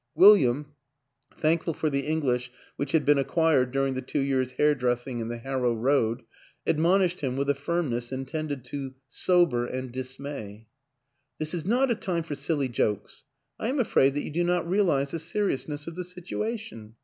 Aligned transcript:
William, 0.15 0.73
thankful 1.37 1.75
for 1.75 1.87
the 1.87 2.07
English 2.07 2.49
which 2.75 2.91
had 2.93 3.05
been 3.05 3.19
acquired 3.19 3.71
during 3.71 3.93
the 3.93 4.01
two 4.01 4.17
years' 4.19 4.53
hairdressing 4.53 5.19
in 5.19 5.27
the 5.27 5.37
Harrow 5.37 5.75
Road, 5.75 6.23
ad 6.65 6.79
monished 6.79 7.19
him 7.21 7.37
with 7.37 7.47
a 7.51 7.53
firmness 7.53 8.11
intended 8.11 8.65
to 8.65 8.95
sober 9.09 9.67
and 9.67 9.91
dismay." 9.91 10.65
This 11.37 11.53
is 11.53 11.65
not 11.65 11.91
a 11.91 11.93
time 11.95 12.23
for 12.23 12.33
silly 12.33 12.67
jokes. 12.67 13.25
I 13.59 13.67
am 13.67 13.79
afraid 13.79 14.15
that 14.15 14.23
you 14.23 14.31
do 14.31 14.43
not 14.43 14.67
realize 14.67 15.11
the 15.11 15.19
seriousness 15.19 15.85
of 15.85 15.95
the 15.95 16.03
situation. 16.03 16.95